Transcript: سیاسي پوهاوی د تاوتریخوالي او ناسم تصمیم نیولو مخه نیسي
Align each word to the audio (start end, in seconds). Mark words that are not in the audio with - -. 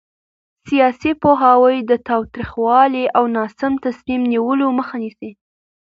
سیاسي 0.67 1.11
پوهاوی 1.23 1.77
د 1.89 1.91
تاوتریخوالي 2.07 3.05
او 3.17 3.23
ناسم 3.35 3.73
تصمیم 3.85 4.21
نیولو 4.31 4.67
مخه 4.77 4.95
نیسي 5.03 5.31